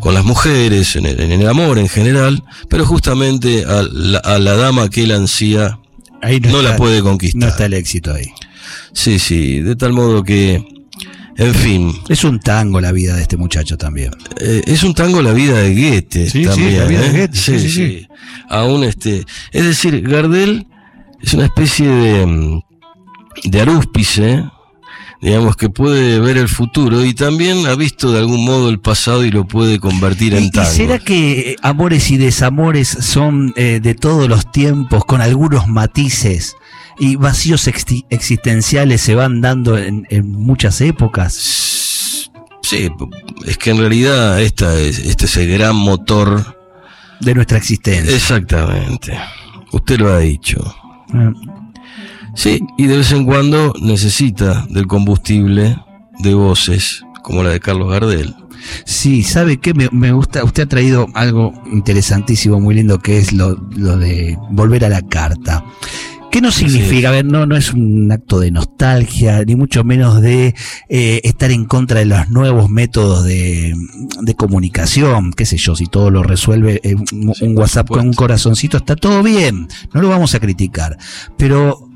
con 0.00 0.14
las 0.14 0.24
mujeres, 0.24 0.96
en 0.96 1.04
el, 1.04 1.20
en 1.20 1.32
el 1.32 1.46
amor 1.46 1.78
en 1.78 1.88
general, 1.90 2.42
pero 2.70 2.86
justamente 2.86 3.64
a 3.66 3.82
la, 3.92 4.18
a 4.20 4.38
la 4.38 4.56
dama 4.56 4.88
que 4.88 5.02
él 5.04 5.12
ansía 5.12 5.78
Ahí 6.22 6.40
no 6.40 6.62
la 6.62 6.70
está- 6.70 6.76
puede 6.78 7.02
conquistar. 7.02 7.40
No 7.42 7.48
está 7.48 7.66
el 7.66 7.74
éxito 7.74 8.14
ahí. 8.14 8.24
Sí, 8.94 9.18
sí, 9.18 9.60
de 9.60 9.76
tal 9.76 9.92
modo 9.92 10.22
que, 10.22 10.64
en 11.36 11.54
fin, 11.54 11.92
Es 12.08 12.24
un 12.24 12.38
tango 12.40 12.80
la 12.80 12.92
vida 12.92 13.16
de 13.16 13.22
este 13.22 13.36
muchacho 13.36 13.76
también. 13.76 14.12
eh, 14.40 14.62
es 14.66 14.82
un 14.84 14.94
tango 14.94 15.20
la 15.20 15.32
vida 15.32 15.58
de 15.58 15.74
Goethe 15.74 16.30
Sí, 16.30 16.40
sí, 16.42 16.44
también. 16.46 16.78
la 16.78 16.84
vida 16.86 17.00
de 17.02 17.06
¿eh? 17.08 17.20
Goethe, 17.26 17.36
sí, 17.36 17.58
sí, 17.58 17.68
sí. 17.70 18.06
Aún 18.48 18.84
este, 18.84 19.24
es 19.52 19.64
decir, 19.64 20.00
Gardel 20.08 20.66
es 21.20 21.34
una 21.34 21.46
especie 21.46 21.88
de, 21.88 22.60
de 23.44 23.60
arúspice, 23.60 24.44
digamos 25.20 25.56
que 25.56 25.70
puede 25.70 26.20
ver 26.20 26.36
el 26.36 26.48
futuro 26.48 27.04
y 27.04 27.14
también 27.14 27.66
ha 27.66 27.74
visto 27.74 28.12
de 28.12 28.18
algún 28.20 28.44
modo 28.44 28.68
el 28.68 28.78
pasado 28.78 29.24
y 29.24 29.30
lo 29.30 29.46
puede 29.46 29.80
convertir 29.80 30.34
¿Y, 30.34 30.36
en 30.36 30.44
y 30.44 30.50
tango. 30.50 30.70
será 30.70 30.98
que 30.98 31.52
eh, 31.52 31.56
amores 31.62 32.10
y 32.10 32.16
desamores 32.18 32.88
son 32.88 33.52
eh, 33.56 33.80
de 33.82 33.94
todos 33.94 34.28
los 34.28 34.52
tiempos, 34.52 35.04
con 35.04 35.20
algunos 35.20 35.66
matices? 35.66 36.54
Y 36.98 37.16
vacíos 37.16 37.66
existenciales 37.68 39.00
se 39.00 39.14
van 39.14 39.40
dando 39.40 39.76
en, 39.78 40.06
en 40.10 40.30
muchas 40.30 40.80
épocas. 40.80 42.30
Sí, 42.62 42.88
es 43.46 43.58
que 43.58 43.70
en 43.70 43.78
realidad 43.78 44.40
esta 44.40 44.78
es, 44.78 44.98
este 45.00 45.26
es 45.26 45.36
el 45.36 45.52
gran 45.52 45.76
motor. 45.76 46.56
de 47.20 47.34
nuestra 47.34 47.58
existencia. 47.58 48.14
Exactamente. 48.14 49.18
Usted 49.72 49.98
lo 49.98 50.12
ha 50.12 50.18
dicho. 50.20 50.74
Ah, 51.12 51.32
Sí, 52.36 52.60
y 52.76 52.86
de 52.86 52.96
vez 52.96 53.12
en 53.12 53.26
cuando 53.26 53.72
necesita 53.80 54.66
del 54.68 54.88
combustible 54.88 55.76
de 56.18 56.34
voces 56.34 57.04
como 57.22 57.44
la 57.44 57.50
de 57.50 57.60
Carlos 57.60 57.90
Gardel. 57.92 58.34
Sí, 58.84 59.22
¿sabe 59.22 59.58
qué? 59.58 59.72
Me, 59.72 59.88
me 59.92 60.10
gusta, 60.10 60.42
usted 60.42 60.64
ha 60.64 60.68
traído 60.68 61.06
algo 61.14 61.52
interesantísimo, 61.70 62.60
muy 62.60 62.74
lindo, 62.74 62.98
que 62.98 63.18
es 63.18 63.32
lo, 63.32 63.54
lo 63.76 63.98
de 63.98 64.36
volver 64.50 64.84
a 64.84 64.88
la 64.88 65.02
carta. 65.02 65.64
¿Qué 66.34 66.40
no 66.40 66.50
significa? 66.50 67.10
A 67.10 67.12
ver, 67.12 67.24
no, 67.24 67.46
no 67.46 67.56
es 67.56 67.72
un 67.72 68.10
acto 68.10 68.40
de 68.40 68.50
nostalgia, 68.50 69.44
ni 69.44 69.54
mucho 69.54 69.84
menos 69.84 70.20
de 70.20 70.52
eh, 70.88 71.20
estar 71.22 71.52
en 71.52 71.64
contra 71.64 72.00
de 72.00 72.06
los 72.06 72.28
nuevos 72.28 72.68
métodos 72.68 73.22
de, 73.24 73.72
de 74.20 74.34
comunicación, 74.34 75.32
qué 75.32 75.46
sé 75.46 75.56
yo, 75.58 75.76
si 75.76 75.86
todo 75.86 76.10
lo 76.10 76.24
resuelve 76.24 76.80
eh, 76.82 76.96
un, 76.96 77.06
Sí, 77.34 77.44
un 77.44 77.54
por 77.54 77.62
WhatsApp 77.62 77.86
con 77.86 78.08
un 78.08 78.12
corazoncito, 78.14 78.78
está 78.78 78.96
todo 78.96 79.22
bien, 79.22 79.68
no 79.92 80.02
lo 80.02 80.08
vamos 80.08 80.34
a 80.34 80.40
criticar. 80.40 80.98
Pero 81.38 81.88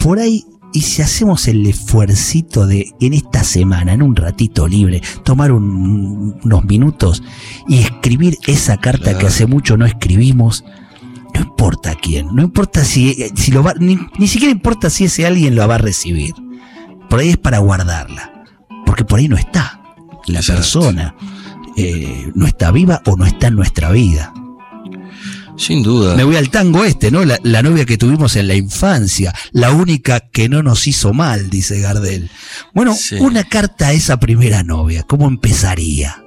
por 0.00 0.18
ahí, 0.18 0.44
y 0.72 0.80
si 0.80 1.02
hacemos 1.02 1.46
el 1.46 1.64
esfuercito 1.64 2.66
de 2.66 2.90
en 3.00 3.14
esta 3.14 3.44
semana, 3.44 3.92
en 3.92 4.02
un 4.02 4.16
ratito 4.16 4.66
libre, 4.66 5.00
tomar 5.22 5.52
un- 5.52 6.40
unos 6.42 6.64
minutos 6.64 7.22
y 7.68 7.78
escribir 7.78 8.36
esa 8.48 8.78
carta 8.78 9.04
Claro. 9.04 9.18
que 9.20 9.26
hace 9.28 9.46
mucho 9.46 9.76
no 9.76 9.86
escribimos, 9.86 10.64
no 11.34 11.40
importa 11.40 11.94
quién, 12.00 12.28
no 12.34 12.42
importa 12.42 12.84
si, 12.84 13.26
si 13.34 13.50
lo 13.50 13.62
va, 13.62 13.74
ni, 13.78 13.98
ni 14.18 14.28
siquiera 14.28 14.52
importa 14.52 14.88
si 14.90 15.04
ese 15.04 15.26
alguien 15.26 15.54
lo 15.54 15.66
va 15.68 15.74
a 15.76 15.78
recibir. 15.78 16.34
Por 17.10 17.20
ahí 17.20 17.30
es 17.30 17.36
para 17.36 17.58
guardarla, 17.58 18.44
porque 18.86 19.04
por 19.04 19.18
ahí 19.18 19.28
no 19.28 19.36
está 19.36 19.80
la 20.26 20.38
Exacto. 20.40 20.60
persona. 20.62 21.14
eh, 21.76 22.30
no 22.36 22.46
está 22.46 22.70
viva 22.70 23.02
o 23.06 23.16
no 23.16 23.26
está 23.26 23.48
en 23.48 23.56
nuestra 23.56 23.90
vida. 23.90 24.32
Sin 25.56 25.82
duda. 25.84 26.16
Me 26.16 26.24
voy 26.24 26.34
al 26.36 26.50
tango 26.50 26.84
este, 26.84 27.10
¿no? 27.12 27.24
La, 27.24 27.38
la 27.44 27.62
novia 27.62 27.84
que 27.84 27.96
tuvimos 27.96 28.34
en 28.34 28.48
la 28.48 28.54
infancia, 28.56 29.32
la 29.52 29.70
única 29.70 30.18
que 30.20 30.48
no 30.48 30.62
nos 30.64 30.86
hizo 30.88 31.12
mal, 31.12 31.48
dice 31.48 31.78
Gardel. 31.80 32.28
Bueno, 32.74 32.94
Sí. 32.94 33.16
una 33.20 33.44
carta 33.44 33.88
a 33.88 33.92
esa 33.92 34.18
primera 34.18 34.64
novia, 34.64 35.04
¿cómo 35.04 35.28
empezaría? 35.28 36.23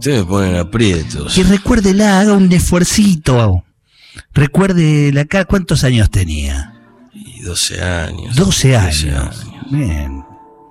Usted 0.00 0.18
me 0.18 0.24
pone 0.24 0.50
en 0.50 0.56
aprietos. 0.56 1.34
Que 1.34 1.42
recuérdela, 1.44 2.20
haga 2.20 2.32
un 2.32 2.50
esfuercito. 2.52 3.64
Recuerde 4.32 5.12
la 5.12 5.24
cara, 5.26 5.44
¿cuántos 5.44 5.84
años 5.84 6.10
tenía? 6.10 6.74
Y 7.12 7.42
12 7.42 7.82
años. 7.82 8.34
12 8.36 8.76
años. 8.76 9.02
12 9.04 9.10
años. 9.16 9.46
Bien. 9.70 10.24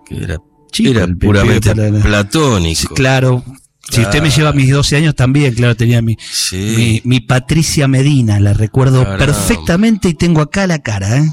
Que 0.05 0.23
era, 0.23 0.37
Chico, 0.71 0.91
era 0.91 1.03
el 1.03 1.17
puramente 1.17 1.73
platónico. 2.01 2.93
Claro. 2.95 3.43
Si 3.89 4.01
usted 4.01 4.21
me 4.21 4.29
lleva 4.29 4.51
mis 4.53 4.71
12 4.71 4.97
años 4.97 5.15
también, 5.15 5.53
claro, 5.55 5.75
tenía 5.75 6.01
mi, 6.01 6.15
Sí. 6.31 6.73
mi, 6.77 7.01
mi 7.05 7.19
Patricia 7.21 7.87
Medina, 7.87 8.39
la 8.39 8.53
recuerdo 8.53 9.03
Caramba. 9.03 9.25
perfectamente 9.25 10.09
y 10.09 10.13
tengo 10.13 10.41
acá 10.41 10.67
la 10.67 10.79
cara, 10.79 11.17
¿eh? 11.17 11.23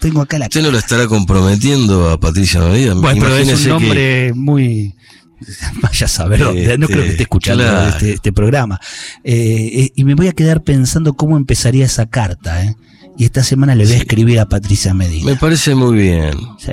Tengo 0.00 0.20
acá 0.22 0.38
la 0.38 0.46
¿Usted 0.46 0.60
cara. 0.60 0.66
no 0.66 0.72
lo 0.72 0.78
estará 0.78 1.06
comprometiendo 1.06 2.10
a 2.10 2.18
Patricia 2.18 2.60
Medina? 2.60 2.94
Bueno, 2.94 3.20
pero 3.22 3.36
es 3.36 3.48
un 3.48 3.62
que- 3.62 3.68
nombre 3.68 4.32
muy. 4.34 4.94
Vaya 5.82 6.06
a 6.06 6.08
saber 6.08 6.40
dónde. 6.40 6.78
No 6.78 6.84
Este, 6.84 6.92
creo 6.94 7.04
que 7.04 7.10
esté 7.10 7.22
escuchando 7.22 7.64
claro. 7.64 7.88
este, 7.88 8.12
este 8.14 8.32
programa. 8.32 8.80
Eh, 9.24 9.70
eh, 9.72 9.92
y 9.94 10.04
me 10.04 10.14
voy 10.14 10.28
a 10.28 10.32
quedar 10.32 10.62
pensando 10.62 11.14
cómo 11.14 11.36
empezaría 11.36 11.84
esa 11.86 12.06
carta. 12.06 12.64
¿eh? 12.64 12.74
Y 13.16 13.24
esta 13.24 13.42
semana 13.42 13.74
le 13.74 13.84
voy 13.84 13.94
a 13.94 13.98
escribir 13.98 14.40
a 14.40 14.46
Patricia 14.46 14.94
Medina. 14.94 15.30
Me 15.30 15.36
parece 15.36 15.74
muy 15.74 15.96
bien. 15.98 16.34
Sí. 16.58 16.72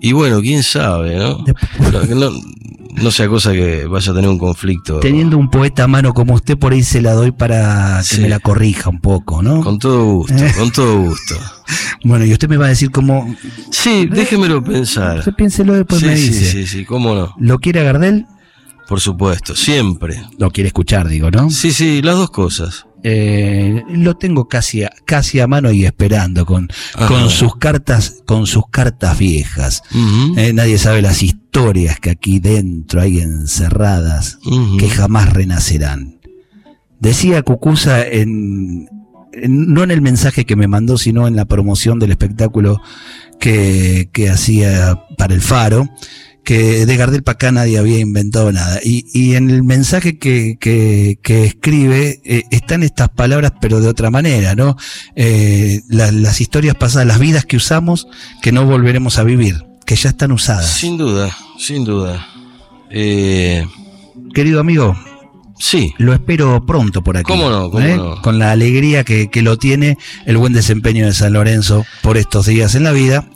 Y 0.00 0.12
bueno, 0.12 0.40
quién 0.40 0.62
sabe, 0.62 1.16
¿no? 1.16 1.44
No, 1.92 2.00
que 2.02 2.14
no, 2.14 2.30
no 3.02 3.10
sea 3.10 3.28
cosa 3.28 3.52
que 3.52 3.86
vaya 3.86 4.12
a 4.12 4.14
tener 4.14 4.30
un 4.30 4.38
conflicto. 4.38 5.00
Teniendo 5.00 5.36
un 5.38 5.50
poeta 5.50 5.84
a 5.84 5.88
mano 5.88 6.14
como 6.14 6.34
usted, 6.34 6.56
por 6.56 6.72
ahí 6.72 6.82
se 6.82 7.00
la 7.02 7.12
doy 7.12 7.32
para 7.32 7.98
que 8.08 8.16
Sí. 8.16 8.20
me 8.20 8.28
la 8.28 8.38
corrija 8.38 8.90
un 8.90 9.00
poco, 9.00 9.42
¿no? 9.42 9.60
Con 9.62 9.78
todo 9.78 10.04
gusto, 10.04 10.34
Eh. 10.36 10.52
con 10.56 10.70
todo 10.70 11.02
gusto. 11.02 11.34
Bueno, 12.04 12.24
y 12.24 12.32
usted 12.32 12.48
me 12.48 12.56
va 12.56 12.66
a 12.66 12.68
decir 12.68 12.90
cómo. 12.92 13.34
Sí, 13.70 14.06
déjemelo 14.06 14.62
pensar. 14.62 15.18
Usted 15.18 15.34
piénselo 15.34 15.74
después 15.74 16.00
Sí, 16.00 16.06
me 16.06 16.16
sí, 16.16 16.28
dice. 16.28 16.44
sí, 16.52 16.66
sí, 16.66 16.84
cómo 16.84 17.14
no. 17.14 17.34
¿Lo 17.38 17.58
quiere 17.58 17.80
a 17.80 17.82
Gardel? 17.82 18.24
Por 18.86 19.00
supuesto, 19.00 19.54
siempre. 19.56 20.22
Lo 20.38 20.50
quiere 20.50 20.68
escuchar, 20.68 21.08
digo, 21.08 21.30
¿no? 21.30 21.50
Sí, 21.50 21.72
sí, 21.72 22.00
las 22.00 22.14
dos 22.16 22.30
cosas. 22.30 22.86
Eh, 23.04 23.84
lo 23.90 24.16
tengo 24.16 24.48
casi 24.48 24.82
a, 24.82 24.90
casi 25.04 25.38
a 25.40 25.46
mano 25.46 25.70
y 25.70 25.84
esperando 25.84 26.44
con, 26.44 26.68
Ajá. 26.94 27.06
con 27.06 27.30
sus 27.30 27.56
cartas 27.56 28.22
con 28.26 28.46
sus 28.46 28.64
cartas 28.70 29.16
viejas. 29.18 29.82
Eh, 30.36 30.52
nadie 30.52 30.78
sabe 30.78 31.00
las 31.00 31.22
historias 31.22 32.00
que 32.00 32.10
aquí 32.10 32.40
dentro 32.40 33.00
hay 33.00 33.20
encerradas 33.20 34.38
que 34.78 34.88
jamás 34.90 35.32
renacerán. 35.32 36.18
Decía 37.00 37.42
Cucuza 37.42 38.04
en, 38.04 38.88
en- 39.32 39.72
no 39.72 39.84
en 39.84 39.92
el 39.92 40.00
mensaje 40.02 40.44
que 40.44 40.56
me 40.56 40.66
mandó, 40.66 40.98
sino 40.98 41.28
en 41.28 41.36
la 41.36 41.44
promoción 41.44 42.00
del 42.00 42.10
espectáculo 42.10 42.80
que, 43.38 44.10
que 44.12 44.28
hacía 44.30 45.04
para 45.16 45.34
el 45.34 45.40
Faro, 45.40 45.88
que 46.48 46.86
de 46.86 46.96
Gardel 46.96 47.22
para 47.22 47.34
acá 47.34 47.52
nadie 47.52 47.76
había 47.76 47.98
inventado 47.98 48.50
nada. 48.52 48.80
Y, 48.82 49.04
y 49.12 49.34
en 49.34 49.50
el 49.50 49.62
mensaje 49.64 50.18
que, 50.18 50.56
que, 50.58 51.18
que 51.22 51.44
escribe 51.44 52.22
eh, 52.24 52.44
están 52.50 52.82
estas 52.82 53.10
palabras, 53.10 53.52
pero 53.60 53.82
de 53.82 53.88
otra 53.88 54.10
manera, 54.10 54.54
¿no? 54.54 54.74
Eh, 55.14 55.82
la- 55.90 56.10
las 56.10 56.40
historias 56.40 56.74
pasadas, 56.74 57.06
las 57.06 57.18
vidas 57.18 57.44
que 57.44 57.58
usamos, 57.58 58.06
que 58.40 58.50
no 58.50 58.64
volveremos 58.64 59.18
a 59.18 59.24
vivir, 59.24 59.62
que 59.84 59.94
ya 59.94 60.08
están 60.08 60.32
usadas. 60.32 60.70
Sin 60.70 60.96
duda, 60.96 61.36
sin 61.58 61.84
duda. 61.84 62.26
Eh, 62.90 63.66
Querido 64.32 64.60
amigo, 64.60 64.96
sí, 65.58 65.92
lo 65.98 66.14
espero 66.14 66.64
pronto 66.64 67.02
por 67.04 67.18
aquí. 67.18 67.24
¿Cómo 67.30 67.50
no? 67.50 67.70
¿Cómo 67.70 67.84
¿eh? 67.86 67.96
no? 67.96 68.22
Con 68.22 68.38
la 68.38 68.52
alegría 68.52 69.04
que, 69.04 69.28
que 69.28 69.42
lo 69.42 69.58
tiene 69.58 69.98
el 70.24 70.38
buen 70.38 70.54
desempeño 70.54 71.04
de 71.04 71.12
San 71.12 71.34
Lorenzo 71.34 71.84
por 72.00 72.16
estos 72.16 72.46
días 72.46 72.74
en 72.74 72.84
la 72.84 72.92
vida. 72.92 73.28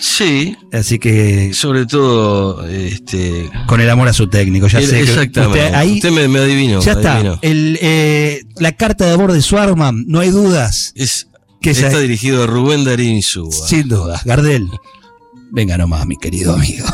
Sí. 0.00 0.56
Así 0.72 0.98
que 0.98 1.52
Sobre 1.54 1.86
todo, 1.86 2.66
este. 2.66 3.50
con 3.66 3.80
el 3.80 3.88
amor 3.90 4.08
a 4.08 4.12
su 4.12 4.28
técnico, 4.28 4.66
ya 4.68 4.80
sé 4.80 4.90
que 4.96 5.00
exactamente. 5.02 5.58
usted 5.64 5.74
ahí 5.74 5.94
Usted 5.94 6.10
me, 6.10 6.28
me 6.28 6.38
adivinó. 6.40 6.80
ya 6.80 6.94
me 6.94 7.00
está. 7.00 7.14
adivinó. 7.16 7.38
El, 7.42 7.78
eh, 7.80 8.42
la 8.56 8.72
carta 8.72 9.06
de 9.06 9.12
amor 9.12 9.32
de 9.32 9.42
Swarman, 9.42 10.04
no 10.06 10.20
hay 10.20 10.30
dudas. 10.30 10.92
Es, 10.96 11.28
Que 11.60 11.70
está 11.70 11.88
esa- 11.88 11.98
dirigido 12.00 12.44
a 12.44 12.46
Rubén 12.46 12.84
Darín 12.84 13.16
Insúa. 13.16 13.50
Sin 13.50 13.88
dudas. 13.88 14.24
Gardel, 14.24 14.68
venga 15.50 15.76
nomás, 15.78 16.06
mi 16.06 16.16
querido 16.16 16.54
amigo. 16.54 16.86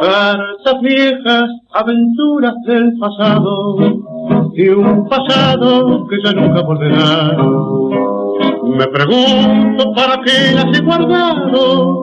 Cartas 0.00 0.80
viejas, 0.82 1.48
aventuras 1.72 2.54
del 2.66 2.92
pasado 2.98 3.76
y 4.54 4.68
un 4.68 5.08
pasado 5.08 6.06
que 6.08 6.16
ya 6.24 6.32
nunca 6.32 6.62
volverá. 6.62 7.36
Me 8.76 8.86
pregunto 8.88 9.92
para 9.94 10.20
qué 10.22 10.54
las 10.54 10.78
he 10.78 10.82
guardado, 10.82 11.96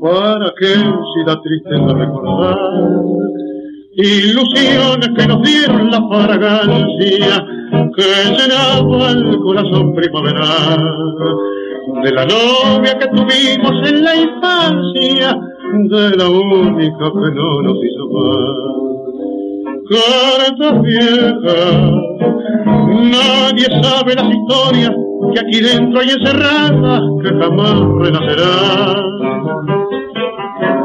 para 0.00 0.52
qué 0.58 0.74
si 0.74 1.24
da 1.26 1.40
tristeza 1.40 1.94
recordar. 1.94 2.58
Ilusiones 3.92 5.08
que 5.16 5.26
nos 5.26 5.42
dieron 5.42 5.90
la 5.90 6.00
fragancia 6.08 7.44
que 7.96 8.34
llenaba 8.36 9.10
el 9.10 9.38
corazón 9.40 9.94
primaveral 9.94 11.14
de 12.02 12.12
la 12.12 12.24
novia 12.24 12.98
que 12.98 13.06
tuvimos 13.08 13.88
en 13.88 14.04
la 14.04 14.16
infancia, 14.16 15.38
de 15.72 16.16
la 16.16 16.28
única 16.28 17.04
que 17.04 17.34
no 17.34 17.62
nos 17.62 17.76
hizo 17.84 18.08
mal. 18.12 18.89
Cartas 19.90 20.82
viejas, 20.82 21.74
nadie 23.10 23.66
sabe 23.82 24.14
las 24.14 24.30
historias 24.30 24.92
que 25.34 25.40
aquí 25.40 25.60
dentro 25.60 25.98
hay 25.98 26.10
encerradas 26.10 27.00
que 27.20 27.28
jamás 27.30 27.74
renacerán. 27.98 28.94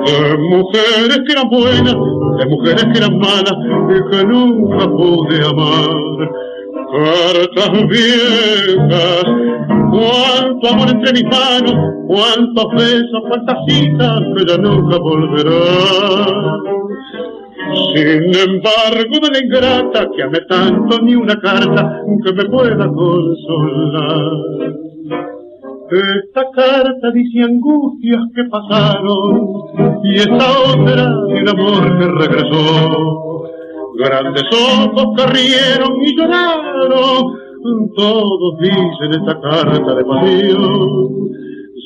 De 0.05 0.37
mujeres 0.39 1.19
que 1.23 1.33
eran 1.33 1.49
buenas, 1.49 1.95
de 2.39 2.45
mujeres 2.47 2.85
que 2.85 2.97
eran 2.97 3.19
malas 3.19 3.55
y 3.89 4.09
que 4.09 4.25
nunca 4.25 4.87
pude 4.87 5.45
amar. 5.45 6.31
Cartas 6.91 7.87
viejas, 7.87 9.23
cuánto 9.91 10.67
amor 10.67 10.89
entre 10.89 11.13
mis 11.13 11.25
manos, 11.25 11.75
cuántos 12.07 12.65
besos, 12.73 13.21
cuántas 13.29 13.57
citas 13.67 14.21
que 14.35 14.45
ya 14.47 14.57
nunca 14.57 14.97
volverán. 14.97 16.74
Sin 17.95 18.35
embargo, 18.35 19.19
de 19.21 19.31
la 19.31 19.39
ingrata 19.39 20.07
que 20.15 20.23
amé 20.23 20.39
tanto 20.47 21.01
ni 21.01 21.15
una 21.15 21.35
carta 21.39 22.01
que 22.23 22.33
me 22.33 22.45
pueda 22.45 22.87
consolar. 22.87 24.31
Esta 25.91 26.43
carta 26.51 27.11
dice 27.13 27.43
angustias 27.43 28.21
que 28.35 28.43
pasaron 28.45 30.01
y 30.03 30.15
esta 30.15 30.45
otra 30.73 31.15
de 31.27 31.41
un 31.41 31.49
amor 31.49 31.99
que 31.99 32.07
regresó. 32.07 33.43
Grandes 33.97 34.43
ojos 34.51 35.05
que 35.15 35.25
rieron 35.27 36.01
y 36.03 36.17
lloraron, 36.17 37.45
todos 37.95 38.59
dicen 38.59 39.11
esta 39.11 39.39
carta 39.39 39.95
de 39.95 40.05
pasión. 40.05 41.25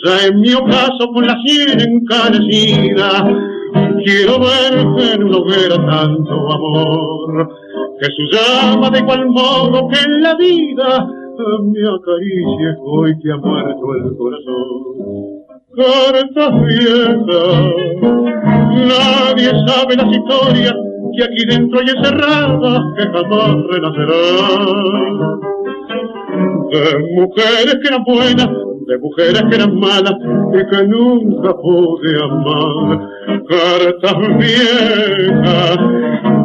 Ya 0.03 0.27
en 0.27 0.39
mi 0.39 0.53
ocaso 0.53 1.11
con 1.13 1.27
la 1.27 1.35
sien 1.45 1.79
encanecida, 1.81 3.27
quiero 4.03 4.39
ver 4.39 4.73
en 5.13 5.23
una 5.23 5.37
hoguera 5.37 5.75
tanto 5.75 6.33
amor, 6.51 7.49
que 7.99 8.05
su 8.05 8.23
llama 8.31 8.89
de 8.89 8.99
igual 8.99 9.25
modo 9.27 9.87
que 9.89 9.99
en 9.99 10.21
la 10.21 10.35
vida 10.35 11.07
me 11.63 11.79
acaricie 11.87 12.75
hoy 12.83 13.17
que 13.19 13.31
ha 13.31 13.37
muerto 13.37 13.95
el 13.95 14.17
corazón. 14.17 14.89
Cartas 15.75 16.53
viejas, 16.65 17.53
nadie 18.71 19.49
sabe 19.67 19.95
las 19.95 20.11
historias 20.11 20.75
que 21.15 21.23
aquí 21.23 21.45
dentro 21.47 21.79
hay 21.79 21.89
encerradas 21.95 22.81
que 22.97 23.03
jamás 23.03 23.55
renacerán. 23.69 25.39
De 26.69 26.81
mujeres 27.15 27.77
que 27.81 27.87
eran 27.87 28.03
buenas, 28.03 28.49
de 28.89 28.97
mujeres 28.97 29.43
que 29.49 29.55
eran 29.55 29.79
malas 29.79 30.15
y 30.51 30.65
que 30.67 30.87
nunca 30.87 31.53
pude 31.55 32.23
amar. 32.23 33.07
Cartas 33.47 34.17
viejas, 34.39 35.77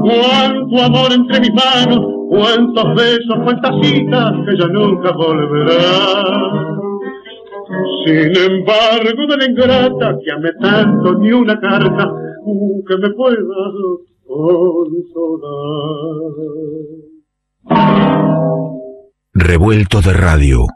cuánto 0.03 0.83
amor 0.83 1.13
entre 1.13 1.41
mis 1.41 1.55
manos, 1.55 2.01
cuántos 2.29 2.95
besos, 2.95 3.37
cuántas 3.45 3.75
citas 3.83 4.33
que 4.47 4.59
ya 4.59 4.67
nunca 4.69 5.13
volverán. 5.13 6.79
Sin 8.05 8.37
embargo, 8.37 9.27
de 9.27 9.37
la 9.39 9.45
ingrata 9.47 10.19
que 10.23 10.31
amé 10.31 10.51
tanto, 10.61 11.15
ni 11.21 11.33
una 11.33 11.59
carta 11.59 12.13
que 12.87 12.97
me 12.99 13.11
pueda 13.11 13.39
consolar. 14.27 15.15
Revuelto 19.33 20.03
de 20.03 20.13
radio. 20.13 20.75